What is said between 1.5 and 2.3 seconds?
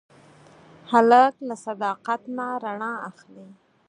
صداقت